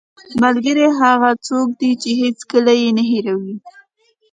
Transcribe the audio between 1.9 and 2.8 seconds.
چې هېڅکله